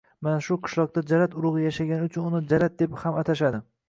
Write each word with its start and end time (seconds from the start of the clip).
Mazkur 0.27 0.57
qishloqda 0.67 1.03
jarat 1.11 1.35
urug‘i 1.41 1.61
yashagani 1.65 2.07
uchun 2.07 2.31
uni 2.31 2.41
Jarat 2.55 2.81
deb 2.81 2.97
ham 3.03 3.21
atashadi. 3.23 3.61